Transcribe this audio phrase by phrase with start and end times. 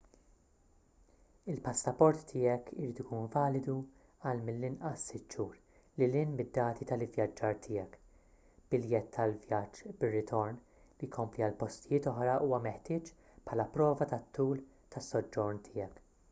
[1.53, 3.75] il-passaport tiegħek irid ikun validu
[4.29, 5.59] għal mill-inqas 6 xhur
[6.03, 8.01] lil hinn mid-dati tal-ivvjaġġar tiegħek.
[8.73, 13.15] biljett tal-vjaġġ bir-ritorn/li jkompli għal postijiet oħra huwa meħtieġ
[13.51, 14.67] bħala prova tat-tul
[14.97, 16.05] tas-soġġorn tiegħek